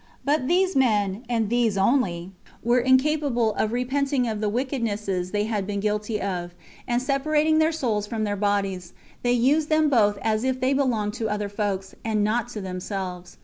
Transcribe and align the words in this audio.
But 0.25 0.47
these 0.47 0.75
men, 0.75 1.23
and 1.29 1.47
these 1.51 1.77
only, 1.77 2.31
were 2.63 2.79
incapable 2.79 3.53
of 3.53 3.71
repenting 3.71 4.27
of 4.27 4.41
the 4.41 4.49
wickednesses 4.49 5.29
they 5.29 5.43
had 5.43 5.67
been 5.67 5.79
guilty 5.79 6.19
of; 6.19 6.55
and 6.87 6.99
separating 6.99 7.59
their 7.59 7.71
souls 7.71 8.07
from 8.07 8.23
their 8.23 8.35
bodies, 8.35 8.93
they 9.21 9.33
used 9.33 9.69
them 9.69 9.89
both 9.89 10.17
as 10.23 10.43
if 10.43 10.59
they 10.59 10.73
belonged 10.73 11.13
to 11.21 11.29
other 11.29 11.49
folks, 11.49 11.93
and 12.03 12.23
not 12.23 12.47
to 12.47 12.61
themselves. 12.61 13.37